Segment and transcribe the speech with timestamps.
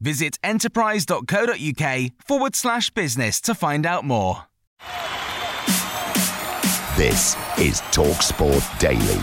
[0.00, 4.44] Visit enterprise.co.uk forward slash business to find out more.
[6.96, 9.22] This is TalkSport Daily.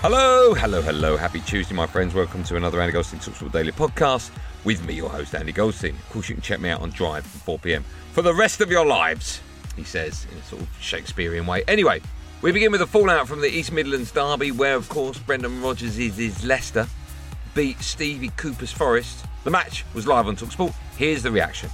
[0.00, 1.16] Hello, hello, hello.
[1.16, 2.14] Happy Tuesday, my friends.
[2.14, 4.30] Welcome to another Andy Goldstein TalkSport Daily podcast
[4.64, 5.94] with me, your host, Andy Goldstein.
[5.94, 8.60] Of course, you can check me out on Drive from 4 pm for the rest
[8.60, 9.40] of your lives,
[9.76, 11.64] he says in a sort of Shakespearean way.
[11.66, 12.00] Anyway,
[12.42, 15.98] we begin with a fallout from the East Midlands derby, where, of course, Brendan Rodgers
[15.98, 16.86] is, is Leicester
[17.54, 19.26] beat Stevie Cooper's Forest.
[19.44, 20.74] The match was live on TalkSport.
[20.96, 21.70] Here's the reaction.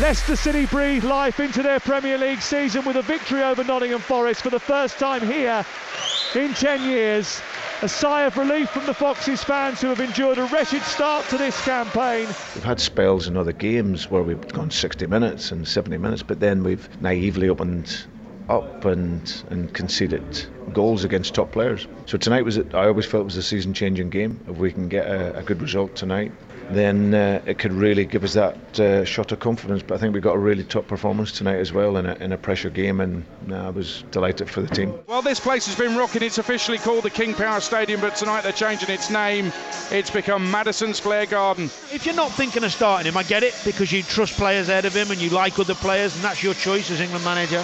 [0.00, 4.42] Leicester City breathe life into their Premier League season with a victory over Nottingham Forest
[4.42, 5.64] for the first time here
[6.34, 7.40] in 10 years.
[7.82, 11.38] A sigh of relief from the Foxes fans who have endured a wretched start to
[11.38, 12.26] this campaign.
[12.54, 16.40] We've had spells in other games where we've gone 60 minutes and 70 minutes, but
[16.40, 18.06] then we've naively opened
[18.48, 21.86] up and and conceded goals against top players.
[22.06, 22.74] So tonight was it.
[22.74, 24.40] I always felt it was a season-changing game.
[24.48, 26.32] If we can get a, a good result tonight,
[26.70, 29.82] then uh, it could really give us that uh, shot of confidence.
[29.82, 32.32] But I think we got a really top performance tonight as well in a, in
[32.32, 34.94] a pressure game, and uh, I was delighted for the team.
[35.06, 36.22] Well, this place has been rocking.
[36.22, 39.52] It's officially called the King Power Stadium, but tonight they're changing its name.
[39.90, 41.66] It's become Madison Square Garden.
[41.92, 44.86] If you're not thinking of starting him, I get it because you trust players ahead
[44.86, 47.62] of him and you like other players, and that's your choice as England manager.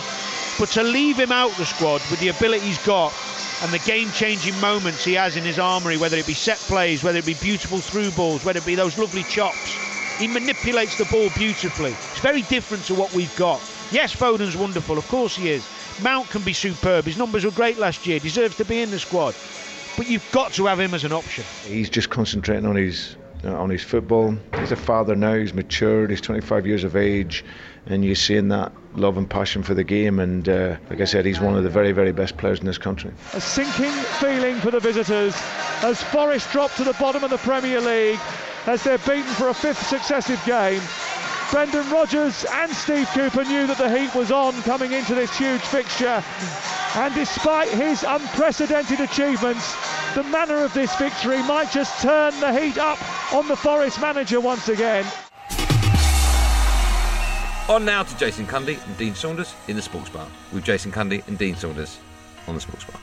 [0.60, 3.14] But to leave him out the squad with the ability he's got
[3.62, 7.18] and the game-changing moments he has in his armoury, whether it be set plays, whether
[7.18, 9.74] it be beautiful through balls, whether it be those lovely chops,
[10.18, 11.92] he manipulates the ball beautifully.
[11.92, 13.58] It's very different to what we've got.
[13.90, 15.66] Yes, Foden's wonderful, of course he is.
[16.02, 17.06] Mount can be superb.
[17.06, 18.20] His numbers were great last year.
[18.20, 19.34] Deserves to be in the squad.
[19.96, 21.44] But you've got to have him as an option.
[21.64, 24.36] He's just concentrating on his on his football.
[24.58, 25.34] He's a father now.
[25.34, 26.10] He's matured.
[26.10, 27.44] He's 25 years of age,
[27.86, 30.18] and you're seeing that love and passion for the game.
[30.18, 32.78] And uh, like I said, he's one of the very, very best players in this
[32.78, 33.12] country.
[33.34, 35.34] A sinking feeling for the visitors
[35.82, 38.20] as Forest drop to the bottom of the Premier League
[38.66, 40.82] as they're beaten for a fifth successive game.
[41.50, 45.62] Brendan Rodgers and Steve Cooper knew that the heat was on coming into this huge
[45.62, 46.22] fixture.
[46.94, 49.74] And despite his unprecedented achievements,
[50.14, 52.98] the manner of this victory might just turn the heat up
[53.32, 55.04] on the Forest manager once again.
[57.68, 61.26] On now to Jason Cundy and Dean Saunders in the Sports Bar with Jason Cundy
[61.28, 61.98] and Dean Saunders
[62.48, 63.00] on the Sports Bar.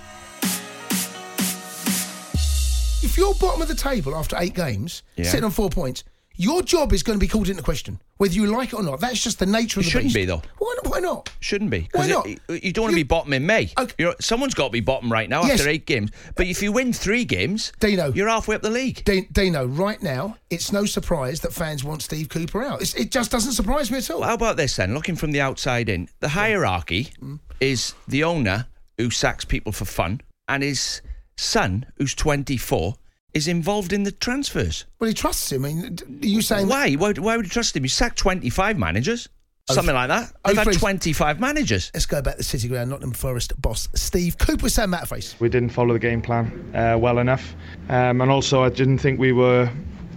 [3.03, 5.25] If you're bottom of the table after eight games, Yeah.
[5.25, 6.03] sitting on four points,
[6.37, 8.99] your job is going to be called into question, whether you like it or not.
[8.99, 10.15] That's just the nature It of the shouldn't beast.
[10.15, 10.41] be, though.
[10.59, 10.91] Why not?
[10.91, 11.29] Why not?
[11.39, 11.89] Shouldn't be.
[11.93, 12.27] Why not?
[12.29, 13.71] You, you don't want to be bottom in May.
[13.97, 15.59] You know, someone's got to be bottom right now Yes.
[15.59, 16.11] after eight games.
[16.35, 19.03] But if you win three games, Dino, you're halfway up the league.
[19.03, 22.81] Di- Dino, right now, it's no surprise that fans want Steve Cooper out.
[22.81, 24.21] It's, it just doesn't surprise me at all.
[24.21, 24.93] How about this then?
[24.93, 27.39] Looking from the outside in, the hierarchy Mm.
[27.59, 31.01] is the owner who sacks people for fun, and his
[31.37, 32.95] son, who's 24,
[33.37, 34.85] is involved in the transfers.
[34.99, 35.63] Well, he trusts him.
[35.63, 36.93] I mean, are you saying Why?
[36.93, 37.83] Why, why would you trust him?
[37.83, 39.29] He sacked 25 managers.
[39.69, 40.31] Oh, Something like that.
[40.45, 41.91] oh, They've had 25 managers.
[41.93, 44.69] Let's go back to City Ground, Nottingham Forest boss Steve Cooper.
[44.69, 45.39] Sam Matterface.
[45.39, 47.53] We didn't follow the game plan uh, well enough,
[47.89, 49.69] um, and also I didn't think we were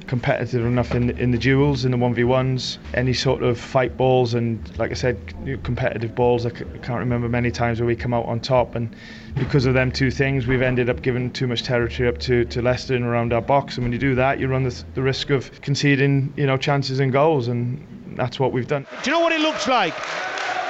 [0.06, 3.96] competitive enough in in the duels, in the one v ones, any sort of fight
[3.96, 5.16] balls, and like I said,
[5.62, 6.46] competitive balls.
[6.46, 8.94] I can't remember many times where we come out on top, and
[9.36, 12.62] because of them two things, we've ended up giving too much territory up to, to
[12.62, 13.76] Leicester and around our box.
[13.76, 17.00] And when you do that, you run the, the risk of conceding, you know, chances
[17.00, 18.86] and goals, and that's what we've done.
[19.02, 19.94] Do you know what it looks like?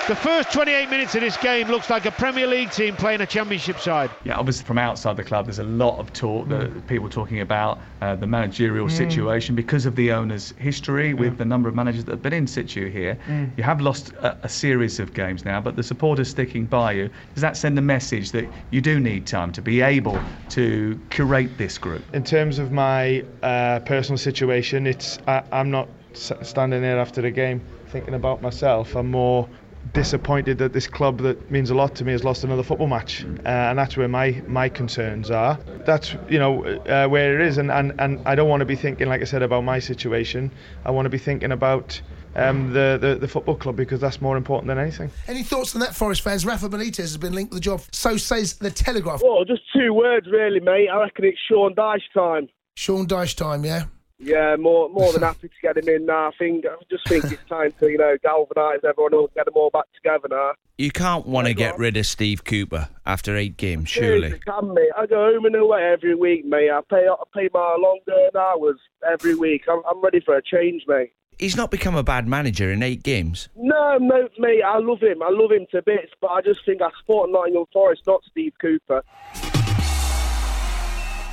[0.08, 3.26] The first 28 minutes of this game looks like a Premier League team playing a
[3.26, 4.10] Championship side.
[4.24, 7.78] Yeah, obviously from outside the club, there's a lot of talk that people talking about
[8.00, 8.90] uh, the managerial Mm.
[8.90, 12.46] situation because of the owner's history with the number of managers that have been in
[12.48, 13.16] situ here.
[13.28, 13.56] Mm.
[13.56, 17.08] You have lost a, a series of games now, but the supporters sticking by you.
[17.34, 20.18] Does that send a message that you do need time to be able
[20.50, 22.02] to curate this group?
[22.14, 27.30] In terms of my uh, personal situation, it's I, I'm not standing there after the
[27.30, 27.60] game
[27.90, 28.96] thinking about myself.
[28.96, 29.48] I'm more
[29.92, 33.24] disappointed that this club that means a lot to me has lost another football match,
[33.24, 35.58] uh, and that's where my my concerns are.
[35.84, 38.76] That's you know uh, where it is, and, and and I don't want to be
[38.76, 40.50] thinking like I said about my situation.
[40.84, 42.00] I want to be thinking about.
[42.36, 45.10] Um, the, the the football club because that's more important than anything.
[45.26, 46.46] Any thoughts on that, Forest fans?
[46.46, 47.82] Rafa Benitez has been linked with the job.
[47.90, 49.20] So says the Telegraph.
[49.20, 50.88] Well, just two words, really, mate.
[50.88, 52.48] I reckon it's Sean Dyche time.
[52.76, 53.86] Sean Dyche time, yeah.
[54.22, 56.28] Yeah, more more than happy to get him in now.
[56.28, 59.54] I think I just think it's time to you know galvanise everyone and get them
[59.56, 60.52] all back together now.
[60.76, 64.38] You can't want to get rid of Steve Cooper after eight games, surely.
[64.38, 64.90] can mate.
[64.96, 66.70] I go home and away every week, mate.
[66.70, 68.78] I pay I pay my longer hours
[69.10, 69.64] every week.
[69.70, 71.12] I'm, I'm ready for a change, mate.
[71.38, 73.48] He's not become a bad manager in eight games.
[73.56, 74.62] No, no, mate.
[74.62, 75.22] I love him.
[75.22, 78.52] I love him to bits, but I just think I support Nottingham Forest, not Steve
[78.60, 79.02] Cooper.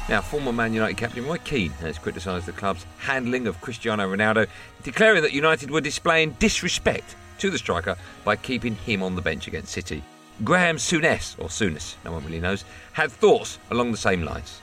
[0.10, 4.48] Now, former Man United captain Roy Keane has criticised the club's handling of Cristiano Ronaldo,
[4.82, 9.48] declaring that United were displaying disrespect to the striker by keeping him on the bench
[9.48, 10.02] against City.
[10.46, 12.64] Graeme Souness, or Souness, no one really knows,
[12.94, 14.62] had thoughts along the same lines.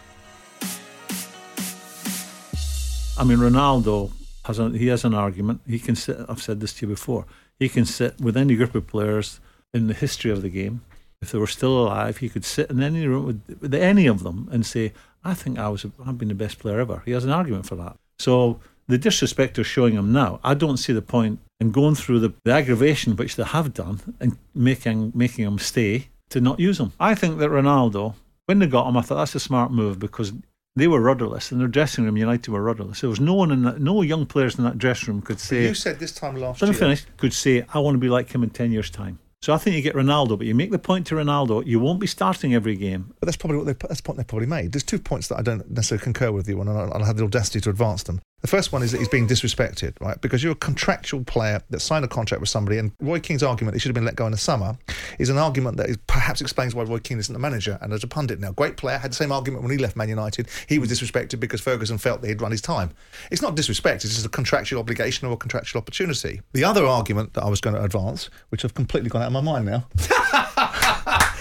[3.19, 4.13] I mean, Ronaldo
[4.47, 5.61] has a, he has an argument.
[5.67, 6.17] He can sit.
[6.27, 7.27] I've said this to you before.
[7.59, 9.41] He can sit with any group of players
[9.75, 10.83] in the history of the game.
[11.21, 14.23] If they were still alive, he could sit in any room with, with any of
[14.23, 14.93] them and say,
[15.25, 15.87] "I think I was.
[16.07, 17.97] I've been the best player ever." He has an argument for that.
[18.19, 22.21] So the disrespect they're showing him now, I don't see the point in going through
[22.21, 26.79] the, the aggravation which they have done and making making him stay to not use
[26.81, 26.93] him.
[27.01, 28.15] I think that Ronaldo,
[28.47, 30.33] when they got him, I thought that's a smart move because
[30.77, 32.17] they were rudderless in their dressing room.
[32.17, 33.01] United were rudderless.
[33.01, 35.69] There was no one in that, no young players in that dressing room could say.
[35.69, 36.73] you said this time last year.
[36.73, 37.05] finish.
[37.17, 39.19] Could say, I want to be like him in 10 years' time.
[39.45, 42.01] So I think you get Ronaldo, but you make the point to Ronaldo, you won't
[42.01, 43.13] be starting every game.
[43.21, 44.73] But that's probably what they, that's the point they probably made.
[44.73, 47.19] There's two points that I don't necessarily concur with you on, and I, I had
[47.19, 48.23] the audacity to advance them.
[48.45, 50.21] The first one is that he's being disrespected, right?
[50.21, 53.75] Because you're a contractual player that signed a contract with somebody, and Roy Keane's argument
[53.75, 54.77] he should have been let go in the summer
[55.19, 58.05] is an argument that is, perhaps explains why Roy Keane isn't the manager and as
[58.05, 58.53] a pundit now.
[58.53, 60.47] Great player, had the same argument when he left Man United.
[60.69, 62.91] He was disrespected because Ferguson felt that he'd run his time.
[63.31, 66.43] It's not disrespect, it's just a contractual obligation or a contractual opportunity.
[66.53, 69.33] The other argument that I was going to advance, which I've completely gone out of
[69.33, 69.87] my mind now.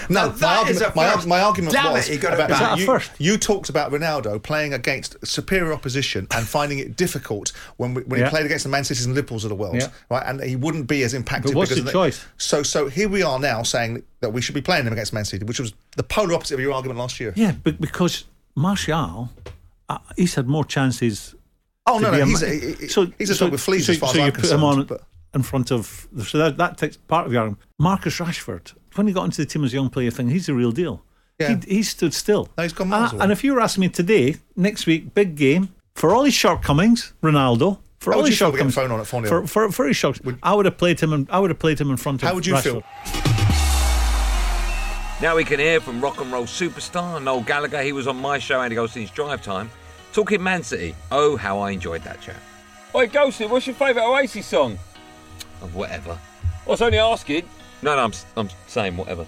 [0.09, 2.51] No, my that is argument, a my, my argument Damn was it, you got about.
[2.51, 3.11] Is that a you, first?
[3.19, 8.19] you talked about Ronaldo playing against superior opposition and finding it difficult when we, when
[8.19, 8.25] Yeah.
[8.27, 9.87] he played against the Man Cities and Liverpools of the world, Yeah.
[10.09, 10.23] right?
[10.25, 11.51] And he wouldn't be as impacted.
[11.53, 12.25] But what's because the of choice?
[12.37, 15.25] So, so here we are now saying that we should be playing him against Man
[15.25, 17.33] City, which was the polar opposite of your argument last year.
[17.35, 19.29] Yeah, but because Martial,
[19.89, 21.35] uh, he's had more chances.
[21.85, 24.09] Oh, no, no, he's ma- a- he- he's a dog with fleas so, as far
[24.09, 25.01] so as you I'm put him on but-
[25.35, 26.07] in front of.
[26.27, 27.61] So that, that takes part of your argument.
[27.79, 30.53] Marcus Rashford, when he got into the team as a young player, thing, he's the
[30.53, 31.03] real deal.
[31.39, 31.57] Yeah.
[31.65, 32.49] He, he stood still.
[32.57, 33.23] No, he's gone miles and, away.
[33.23, 37.13] and if you were asking me today, next week, big game, for all his shortcomings,
[37.23, 39.27] Ronaldo, for How all would his you feel shortcomings, phone on at 4-0?
[39.27, 41.13] for, for, for his shortcomings, I would have played him.
[41.13, 42.27] In, I would have played him in front of.
[42.29, 42.83] How would you Rashford.
[42.83, 42.83] feel?
[45.21, 47.81] Now we can hear from rock and roll superstar Noel Gallagher.
[47.81, 49.71] He was on my show, Andy Goldstein's Drive Time,
[50.11, 50.95] talking Man City.
[51.11, 52.35] Oh, how I enjoyed that chat.
[52.93, 54.77] Oi, Goldstein, what's your favourite Oasis song?
[55.61, 56.19] Oh, whatever.
[56.65, 57.47] I was only asking.
[57.83, 59.27] No, no, I'm, I'm saying whatever.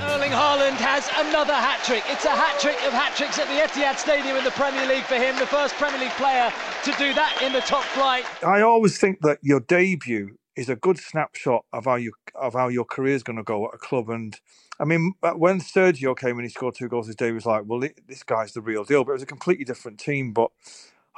[0.00, 2.02] Erling Haaland has another hat trick.
[2.08, 5.04] It's a hat trick of hat tricks at the Etihad Stadium in the Premier League
[5.04, 5.38] for him.
[5.38, 6.52] The first Premier League player
[6.82, 8.24] to do that in the top flight.
[8.42, 12.66] I always think that your debut is a good snapshot of how you of how
[12.66, 14.10] your career is going to go at a club.
[14.10, 14.36] And
[14.80, 17.64] I mean, uh, when Sergio came and he scored two goals, his day was like,
[17.66, 19.04] well, this guy's the real deal.
[19.04, 20.32] But it was a completely different team.
[20.32, 20.50] But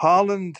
[0.03, 0.57] Haaland,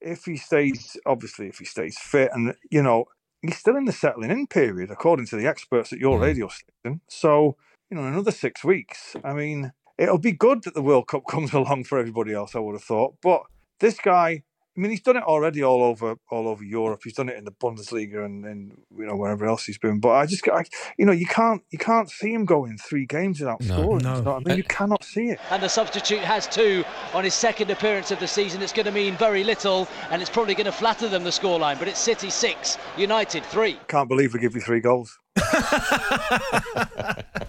[0.00, 3.04] if he stays, obviously, if he stays fit, and you know,
[3.42, 7.02] he's still in the settling in period, according to the experts at your radio station.
[7.08, 7.56] So
[7.90, 11.52] you know, another six weeks, I mean, it'll be good that the World Cup comes
[11.52, 12.54] along for everybody else.
[12.54, 13.42] I would have thought, but
[13.80, 14.42] this guy.
[14.76, 17.00] I mean, he's done it already all over all over Europe.
[17.02, 20.00] He's done it in the Bundesliga and, and you know wherever else he's been.
[20.00, 20.64] But I just, I,
[20.98, 23.74] you know, you can't you can't see him going three games without No.
[23.74, 24.02] scoring.
[24.04, 24.16] No.
[24.16, 25.40] You know I mean, uh, you cannot see it.
[25.50, 28.60] And the substitute has two on his second appearance of the season.
[28.60, 31.78] It's going to mean very little, and it's probably going to flatter them the scoreline.
[31.78, 33.78] But it's City six, United three.
[33.88, 35.18] Can't believe we give you three goals.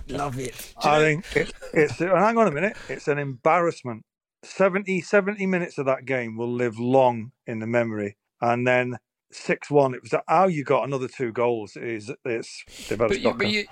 [0.07, 0.73] Love it.
[0.81, 1.99] I think it, it's.
[1.99, 4.03] And hang on a minute, it's an embarrassment.
[4.43, 8.17] 70, 70 minutes of that game will live long in the memory.
[8.41, 8.97] And then
[9.31, 11.75] 6 1, it was how you got another two goals.
[11.75, 13.65] Is it's had But but you...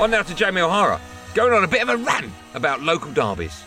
[0.00, 1.00] On now to Jamie O'Hara,
[1.34, 3.62] going on a bit of a rant about local derbies.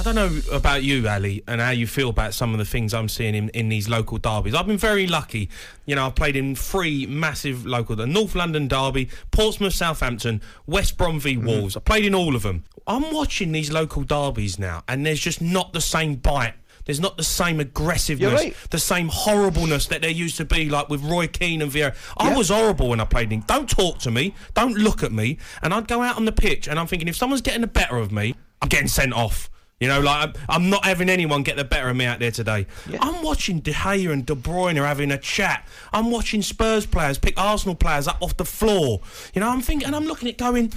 [0.00, 2.94] I don't know about you, Ali, and how you feel about some of the things
[2.94, 4.54] I'm seeing in, in these local derbies.
[4.54, 5.50] I've been very lucky.
[5.84, 10.96] You know, I've played in three massive local the North London derby, Portsmouth, Southampton, West
[10.96, 11.46] Brom v mm-hmm.
[11.46, 11.76] Wolves.
[11.76, 12.64] I played in all of them.
[12.86, 16.54] I'm watching these local derbies now, and there's just not the same bite.
[16.86, 18.56] There's not the same aggressiveness, right.
[18.70, 21.94] the same horribleness that there used to be, like with Roy Keane and Vieira.
[22.16, 23.42] I was horrible when I played in.
[23.42, 24.34] Don't talk to me.
[24.54, 25.36] Don't look at me.
[25.60, 27.98] And I'd go out on the pitch, and I'm thinking, if someone's getting the better
[27.98, 29.50] of me, I'm getting sent off.
[29.80, 32.30] You know, like I'm, I'm not having anyone get the better of me out there
[32.30, 32.66] today.
[33.00, 35.66] I'm watching De Gea and De Bruyne are having a chat.
[35.90, 39.00] I'm watching Spurs players pick Arsenal players up off the floor.
[39.32, 40.70] You know, I'm thinking, and I'm looking at going,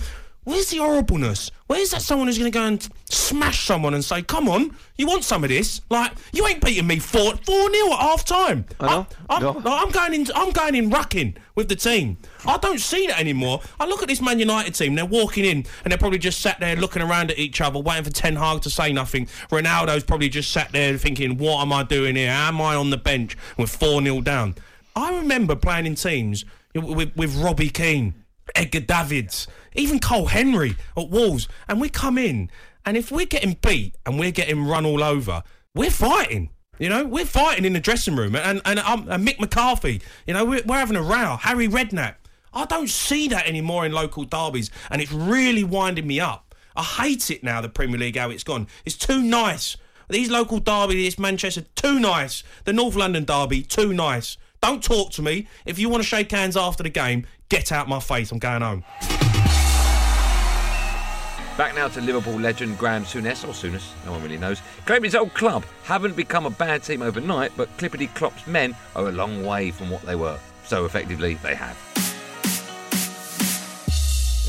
[0.43, 1.51] where's the horribleness?
[1.67, 5.07] Where's that someone who's going to go and smash someone and say, come on, you
[5.07, 5.81] want some of this?
[5.89, 8.65] Like, you ain't beating me 4 4 nil at half time.
[8.79, 9.07] I know.
[9.29, 10.27] I'm, I'm, I'm going in.
[10.35, 12.17] I'm going in rucking with the team.
[12.45, 13.61] I don't see that anymore.
[13.79, 14.95] I look at this Man United team.
[14.95, 18.03] They're walking in and they're probably just sat there looking around at each other, waiting
[18.03, 19.27] for Ten Hag to say nothing.
[19.49, 22.29] Ronaldo's probably just sat there thinking, "What am I doing here?
[22.29, 24.55] Am I on the bench with four 0 down?"
[24.95, 26.45] I remember playing in teams
[26.75, 28.13] with, with Robbie Keane,
[28.55, 32.49] Edgar Davids, even Karl Henry at Wolves, and we come in,
[32.85, 36.49] and if we're getting beat and we're getting run all over, we're fighting.
[36.79, 40.01] You know, we're fighting in the dressing room, and and, um, and Mick McCarthy.
[40.25, 41.37] You know, we're, we're having a row.
[41.39, 42.15] Harry Redknapp.
[42.53, 46.55] I don't see that anymore in local derbies, and it's really winding me up.
[46.75, 47.61] I hate it now.
[47.61, 48.67] The Premier League how it's gone.
[48.85, 49.77] It's too nice.
[50.09, 52.43] These local derby, this Manchester, too nice.
[52.65, 54.37] The North London derby, too nice.
[54.63, 55.45] Don't talk to me.
[55.65, 58.31] If you want to shake hands after the game, get out my face.
[58.31, 58.85] I'm going home.
[61.57, 65.15] Back now to Liverpool legend Graeme Souness, or Souness, no one really knows, claimed his
[65.15, 69.45] old club haven't become a bad team overnight, but Clippity Klopp's men are a long
[69.45, 70.39] way from what they were.
[70.63, 71.77] So effectively, they have.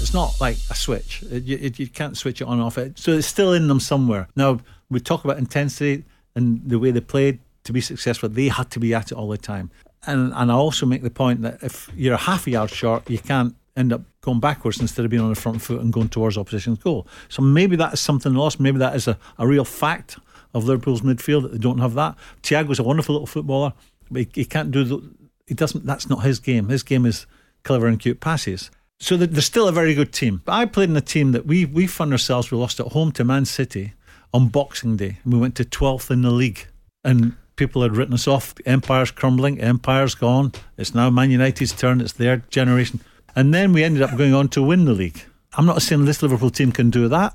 [0.01, 1.25] It's not like a switch.
[1.25, 2.79] It, you, it, you can't switch it on and off.
[2.79, 4.29] It so it's still in them somewhere.
[4.37, 6.05] Now we talk about intensity
[6.37, 8.29] and the way they played to be successful.
[8.29, 9.71] They had to be at it all the time.
[10.07, 13.09] And and I also make the point that if you're a half a yard short,
[13.09, 16.09] you can't end up going backwards instead of being on the front foot and going
[16.09, 17.07] towards opposition's goal.
[17.29, 18.61] So maybe that is something lost.
[18.61, 20.19] Maybe that is a, a real fact
[20.55, 22.17] of Liverpool's midfield that they don't have that.
[22.43, 23.73] Thiago's a wonderful little footballer,
[24.11, 25.03] but he, he can't do the.
[25.47, 25.85] He doesn't.
[25.85, 26.69] That's not his game.
[26.69, 27.27] His game is
[27.65, 28.71] clever and cute passes.
[29.01, 30.41] So they're still a very good team.
[30.45, 32.51] But I played in a team that we we found ourselves.
[32.51, 33.95] We lost at home to Man City
[34.33, 35.19] on Boxing Day.
[35.25, 36.67] And we went to 12th in the league.
[37.03, 38.55] And people had written us off.
[38.67, 39.61] Empire's crumbling.
[39.61, 40.53] Empire's gone.
[40.77, 42.01] It's now Man United's turn.
[42.01, 43.01] It's their generation.
[43.37, 45.23] And then we ended up going on to win the league.
[45.57, 47.35] I'm not saying this Liverpool team can do that,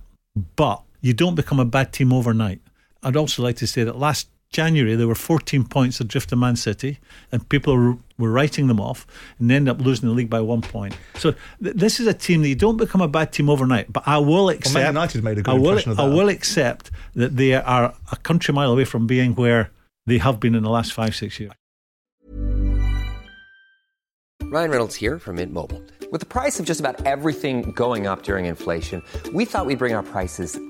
[0.55, 2.61] but you don't become a bad team overnight.
[3.03, 6.55] I'd also like to say that last January there were 14 points adrift to Man
[6.55, 6.99] City,
[7.31, 9.05] and people were, were writing them off,
[9.37, 10.97] and they ended up losing the league by one point.
[11.15, 11.33] So
[11.63, 13.93] th- this is a team that you don't become a bad team overnight.
[13.93, 14.73] But I will accept.
[14.73, 16.03] Man United made a good I will, impression of that.
[16.03, 19.71] I will accept that they are a country mile away from being where
[20.09, 21.53] they have been in the last five six years.
[24.51, 25.83] Ryan Reynolds here from Mint Mobile.
[26.11, 29.93] With the price of just about everything going up during inflation, we thought we'd bring
[29.93, 30.59] our prices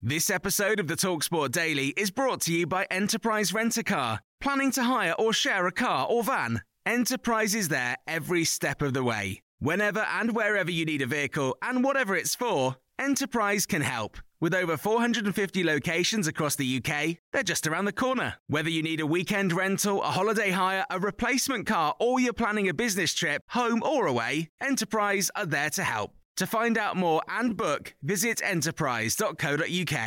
[0.00, 4.20] This episode of the Talksport Daily is brought to you by Enterprise Rent a Car.
[4.40, 6.62] Planning to hire or share a car or van?
[6.86, 9.42] Enterprise is there every step of the way.
[9.58, 14.18] Whenever and wherever you need a vehicle and whatever it's for, Enterprise can help.
[14.40, 18.34] With over 450 locations across the UK, they're just around the corner.
[18.46, 22.68] Whether you need a weekend rental, a holiday hire, a replacement car, or you're planning
[22.68, 26.12] a business trip, home or away, Enterprise are there to help.
[26.36, 29.98] To find out more and book, visit enterprise.co.uk.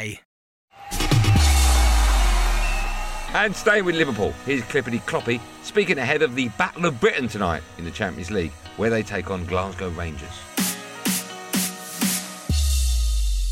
[3.33, 7.63] And staying with Liverpool, here's Clippity Cloppy speaking ahead of the Battle of Britain tonight
[7.77, 10.39] in the Champions League, where they take on Glasgow Rangers.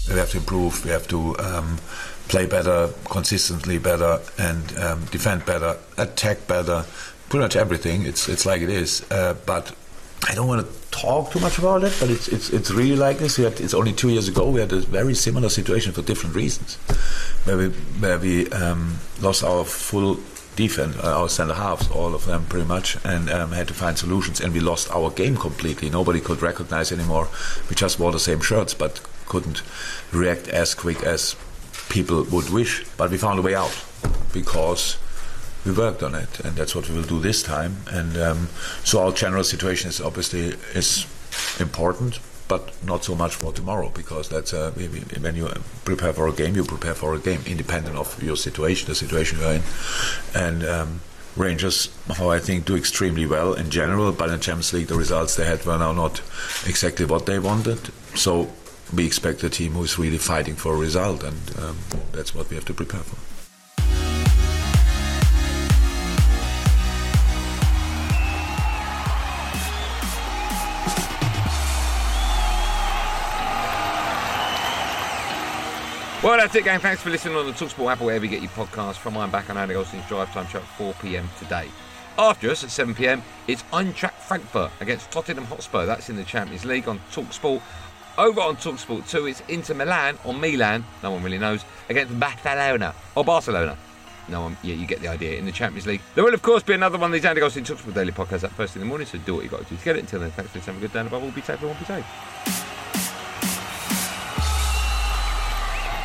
[0.09, 0.83] We have to improve.
[0.83, 1.77] We have to um,
[2.27, 6.85] play better, consistently better, and um, defend better, attack better.
[7.29, 8.05] Pretty much everything.
[8.05, 9.05] It's it's like it is.
[9.11, 9.75] Uh, but
[10.27, 11.95] I don't want to talk too much about it.
[11.99, 13.37] But it's it's it's really like this.
[13.37, 16.75] Had, it's only two years ago we had a very similar situation for different reasons,
[17.45, 20.17] where we where we um, lost our full
[20.55, 23.97] defense, uh, our centre halves, all of them pretty much, and um, had to find
[23.97, 24.41] solutions.
[24.41, 25.89] And we lost our game completely.
[25.89, 27.27] Nobody could recognize anymore.
[27.69, 29.63] We just wore the same shirts, but couldn't
[30.11, 31.35] react as quick as
[31.87, 32.85] people would wish.
[32.97, 33.85] But we found a way out
[34.33, 34.97] because
[35.65, 37.77] we worked on it, and that's what we will do this time.
[37.91, 38.49] And um,
[38.83, 41.05] so our general situation is obviously is
[41.59, 45.49] important, but not so much for tomorrow because that's uh, when you
[45.85, 49.39] prepare for a game, you prepare for a game, independent of your situation, the situation
[49.39, 49.63] you're in,
[50.35, 50.63] and.
[50.63, 51.01] Um,
[51.35, 55.35] Rangers, how I think, do extremely well in general, but in Champions League, the results
[55.35, 56.21] they had were now not
[56.65, 57.79] exactly what they wanted.
[58.15, 58.51] So
[58.93, 61.77] we expect a team who is really fighting for a result, and um,
[62.11, 63.17] that's what we have to prepare for.
[76.21, 76.81] Well, that's it, gang.
[76.81, 79.15] Thanks for listening on the Talksport app, wherever you get your podcast from.
[79.15, 81.69] I'm back on Andy Goldstein's Drive Time Show at 4 pm today.
[82.17, 85.85] After us at 7 pm, it's Eintracht Frankfurt against Tottenham Hotspur.
[85.85, 87.61] That's in the Champions League on Talksport.
[88.17, 92.93] Over on Talksport 2, it's Inter Milan, or Milan, no one really knows, against Barcelona,
[93.15, 93.77] or Barcelona.
[94.27, 96.01] No one, yeah, you get the idea, in the Champions League.
[96.15, 98.51] There will, of course, be another one of these Andy Goldstein Talksport Daily podcasts at
[98.51, 99.99] first in the morning, so do what you've got to do to get it.
[99.99, 100.59] Until then, thanks for.
[100.59, 102.05] Have a good day, and above all, be safe, everyone be safe.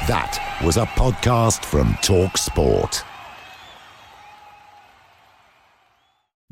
[0.06, 3.13] That was a podcast from Talk